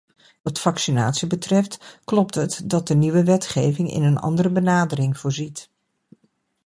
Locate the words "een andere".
4.03-4.49